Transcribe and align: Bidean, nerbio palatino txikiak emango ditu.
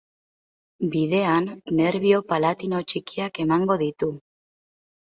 Bidean, 0.95 1.51
nerbio 1.81 2.23
palatino 2.33 2.83
txikiak 2.89 3.41
emango 3.49 3.81
ditu. 3.87 4.15